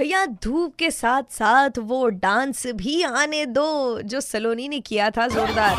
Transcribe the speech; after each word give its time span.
भैया 0.00 0.24
धूप 0.42 0.74
के 0.78 0.90
साथ 0.90 1.22
साथ 1.30 1.78
वो 1.78 2.06
डांस 2.20 2.66
भी 2.74 3.02
आने 3.02 3.44
दो 3.46 3.66
जो 4.02 4.20
सलोनी 4.20 4.68
ने 4.68 4.78
किया 4.80 5.08
था 5.10 5.26
जोरदार 5.28 5.76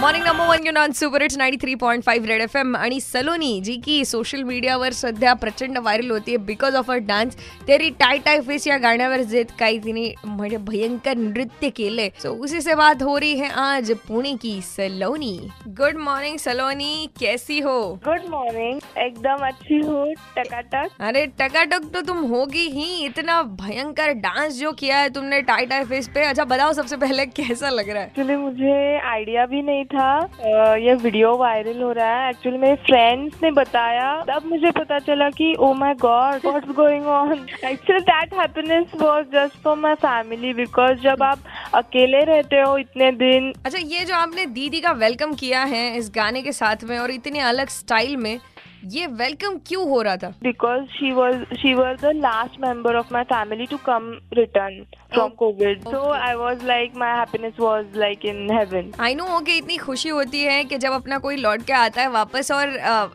मॉर्निंग 0.00 0.24
नंबर 0.24 0.46
वन 0.46 0.62
घेऊन 0.62 0.76
on 0.76 0.92
super 0.92 1.22
it's 1.22 1.36
ninety 1.38 1.56
three 1.58 1.74
point 1.74 2.02
five 2.04 2.26
Red 2.28 2.40
F 2.42 2.56
M 2.58 2.76
आणि 2.76 3.00
सलोनी 3.00 3.60
जी 3.60 3.76
की 3.76 4.04
सोशल 4.04 4.42
मीडियावर 4.42 4.92
सध्या 4.92 5.32
प्रचंड 5.34 5.78
व्हायरल 5.78 6.10
होतीये 6.10 6.36
बिकॉज़ 6.46 6.76
ऑफ़ 6.76 6.90
अ 6.92 6.96
डान्स 7.06 7.36
तेरी 7.66 7.90
टाय 8.00 8.18
टाय 8.18 8.40
फेस 8.40 8.66
या 8.66 8.76
गाण्यावर 8.78 9.22
जे 9.24 9.42
काही 9.58 9.78
तिने 9.78 10.12
म्हणजे 10.26 10.56
भयंकर 10.68 11.16
नृत्य 11.16 11.70
केले 11.70 12.08
सो 12.22 12.32
उसी 12.44 12.60
से 12.60 12.74
बात 12.74 13.02
हो 13.02 13.16
रही 13.18 13.38
है 13.38 13.50
आज 13.58 13.92
पुणे 14.08 14.34
की 14.42 14.60
सलोनी 14.62 15.36
गुड 15.78 15.96
मॉर्निंग 15.98 16.38
सलोनी 16.38 17.06
कैसी 17.20 17.60
हो 17.60 17.78
गुड 18.04 18.28
मॉर्निंग 18.30 18.80
एकदम 18.98 19.46
अच्छी 19.46 19.80
हो 19.80 20.04
टकाटक 20.36 21.02
अरे 21.02 21.26
टकाटक 21.38 21.90
तो 21.94 22.02
तुम 22.02 22.24
होगी 22.26 22.68
ही 22.70 23.04
इतना 23.04 23.40
भयंकर 23.60 24.12
डांस 24.20 24.58
जो 24.58 24.72
किया 24.72 24.98
है 24.98 25.08
तुमने 25.10 25.40
टाई 25.42 25.66
टाई 25.66 25.84
फेस 25.84 26.08
पे 26.14 26.24
अच्छा 26.24 26.44
बताओ 26.46 26.72
सबसे 26.72 26.96
पहले 26.96 27.26
कैसा 27.32 27.70
लग 27.70 27.90
रहा 27.90 28.02
है 28.02 28.36
मुझे 28.38 28.98
आइडिया 29.06 29.44
भी 29.46 29.62
नहीं 29.62 29.81
था। 29.84 30.76
यह 30.78 30.94
वीडियो 31.02 31.36
वायरल 31.36 31.82
हो 31.82 31.90
रहा 31.92 32.14
है। 32.16 32.28
एक्चुअली 32.30 32.58
मेरे 32.58 32.76
फ्रेंड्स 32.86 33.42
ने 33.42 33.50
बताया। 33.52 34.10
तब 34.28 34.46
मुझे 34.46 34.70
पता 34.70 34.98
चला 34.98 35.28
कि 35.30 35.54
ओ 35.58 35.72
my 35.74 35.94
God 36.00 36.46
what's 36.46 36.70
going 36.76 37.06
on 37.08 37.32
actually 37.64 38.00
that 38.02 38.34
happiness 38.34 38.94
was 39.02 39.24
just 39.34 39.62
for 39.64 39.76
my 39.78 39.94
family 40.02 40.52
because 40.54 40.98
जब 41.00 41.22
आप 41.22 41.38
अकेले 41.74 42.24
रहते 42.24 42.60
हो 42.60 42.76
इतने 42.78 43.10
दिन 43.12 43.52
अच्छा 43.64 43.78
ये 43.78 44.04
जो 44.04 44.14
आपने 44.14 44.46
दीदी 44.54 44.80
का 44.80 44.92
वेलकम 45.02 45.34
किया 45.34 45.62
है 45.64 45.84
इस 45.98 46.10
गाने 46.14 46.42
के 46.42 46.52
साथ 46.52 46.84
में 46.84 46.98
और 46.98 47.10
इतने 47.10 47.40
अलग 47.40 47.68
स्टाइल 47.70 48.16
में 48.16 48.38
ये 48.84 49.06
वेलकम 49.06 49.56
क्यों 49.66 49.88
हो 49.88 50.00
रहा 50.02 50.16
था? 50.16 50.32
Was 50.62 50.86
she 50.98 51.74
was 51.74 52.00
the 52.00 52.12
last 52.14 52.58
member 52.58 52.94
of 53.00 53.10
my 53.16 53.22
family 53.24 53.66
to 53.66 53.78
come 53.78 54.08
return 54.36 54.84
from 55.14 55.32
Oh, 55.32 55.36
covid. 55.40 55.82
So 55.84 55.98
okay. 56.00 56.20
i 56.28 56.36
was 56.36 56.62
like 56.62 56.94
my 57.02 57.10
happiness 57.16 57.58
was 57.58 57.84
like 58.02 58.24
in 58.24 58.48
heaven. 58.48 58.90
I 59.00 59.14
know 59.14 59.40
कि 59.46 59.56
इतनी 59.58 59.76
खुशी 59.76 60.08
होती 60.08 60.42
है 60.44 60.62
कि 60.64 60.78
जब 60.78 60.92
अपना 60.92 61.18
कोई 61.18 61.36
लौट 61.36 61.62
के 61.66 61.72
आता 61.72 62.00
है 62.02 62.08
वापस 62.10 62.50
और 62.52 62.72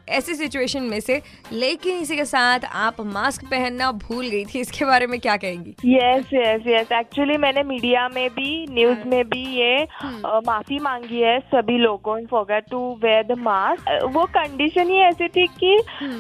ऐसी 0.09 0.36
सिचुएशन 0.36 0.83
में 0.83 1.00
से 1.00 1.22
लेकिन 1.52 2.00
इसी 2.02 2.16
के 2.17 2.25
साथ 2.25 2.66
आप 2.86 3.02
मास्क 3.02 3.45
पहनना 3.52 3.91
भूल 4.06 4.28
गई 4.30 4.44
थी 4.45 4.59
इसके 4.59 4.86
बारे 4.86 5.08
में 5.08 5.19
क्या 5.19 5.38
कहेंगी? 5.38 5.75
यस 5.95 6.34
यस 6.34 6.67
यस 6.67 6.91
एक्चुअली 7.00 7.38
मैंने 7.38 7.63
मीडिया 7.63 8.08
में 8.16 8.30
भी 8.30 8.50
न्यूज़ 8.69 9.08
में 9.08 9.23
भी 9.30 9.45
ये 9.59 9.75
अ, 9.84 10.39
माफ़ी 10.47 10.80
मांगी 10.80 11.22
है 11.22 11.39
सभी 11.56 11.78
लोगों 11.78 12.17
forget 12.31 12.69
to 12.72 12.80
wear 13.03 13.23
the 13.34 13.38
mask 13.39 14.03
वो 14.13 14.25
कंडीशन 14.38 14.89
ही 14.89 15.00
ऐसी 15.09 15.28
थी 15.28 15.47
कि 15.58 15.77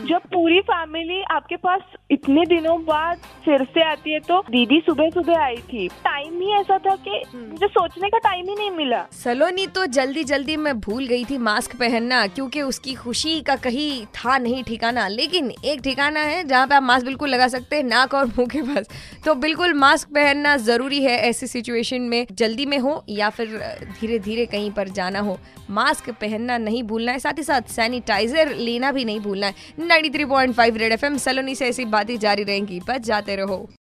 जब 0.09 0.27
पूरी 0.33 0.59
फैमिली 0.63 1.21
आपके 1.31 1.55
पास 1.57 1.81
इतने 2.11 2.45
दिनों 2.45 2.77
बाद 2.83 3.17
फिर 3.45 3.63
से 3.65 3.83
आती 3.83 4.13
है 4.13 4.19
तो 4.19 4.39
दीदी 4.49 4.79
सुबह 4.85 5.09
सुबह 5.09 5.39
आई 5.39 5.57
थी। 5.63 5.87
टाइम 6.03 6.39
ही 6.41 6.51
ऐसा 6.53 6.77
था 6.77 6.95
कि 6.97 7.21
मुझे 7.35 7.67
सोचने 7.67 8.09
का 8.09 8.17
टाइम 8.19 8.49
ही 8.49 8.55
नहीं 8.55 8.71
मिला। 8.71 9.03
सलोनी 9.13 9.65
तो 9.67 9.85
जल्दी 9.87 10.23
जल्दी 10.23 10.55
में 10.57 10.79
भूल 10.79 11.05
गई 11.07 11.25
थी 11.25 11.37
मास्क 11.39 11.75
पहनना 11.75 12.25
क्योंकि 12.27 12.61
उसकी 12.61 12.93
खुशी 12.95 13.39
का 13.41 13.55
कहीं 13.57 14.05
था 14.15 14.37
नहीं 14.37 14.63
ठिकाना। 14.63 15.07
लेकिन 15.07 15.51
एक 15.65 15.81
ठिकाना 15.81 16.19
है 16.21 16.43
जहाँ 16.43 16.67
पे 16.67 16.75
आप 16.75 16.83
मास्क 16.83 17.05
बिल्कुल 17.05 17.29
लगा 17.29 17.47
सकते 17.47 17.75
हैं 17.75 17.83
नाक 17.83 18.13
और 18.13 18.25
मुँह 18.27 18.47
के 18.47 18.61
पास। 18.63 18.89
तो 19.25 19.35
बिल्कुल 19.37 19.73
मास्क 19.75 20.09
पहनना 20.09 20.55
ज़रूरी 20.59 21.03
है 21.03 21.17
ऐसी 21.19 21.47
सिचुएशन 21.47 22.01
में। 22.03 22.25
जल्दी 22.31 22.65
में 22.65 22.77
हो 22.79 23.03
या 23.09 23.29
फिर 23.29 23.57
धीरे 23.99 24.19
धीरे 24.19 24.45
कहीं 24.45 24.71
पर 24.71 24.89
जाना 24.89 25.19
हो। 25.19 25.37
मास्क 25.69 26.09
पहनना 26.11 26.57
नहीं 26.57 26.83
भूलना 26.83 27.11
है 27.11 27.19
साथ 27.19 27.37
ही 27.37 27.43
साथ 27.43 27.69
सैनिटाइजर 27.69 28.53
लेना 28.55 28.91
भी 28.91 29.03
नहीं 29.05 29.19
भूलना 29.27 29.47
है। 29.47 29.53
93.5 29.79 30.77
रेड 30.77 30.91
एफ़ 30.91 31.05
एम 31.05 31.17
सलोनी 31.17 31.55
से 31.55 31.67
ऐसी 31.67 31.85
बातें 31.87 32.17
जारी 32.19 32.43
रहेंगी, 32.43 32.79
बस 32.79 32.99
जाते 33.01 33.35
रहो। 33.35 33.67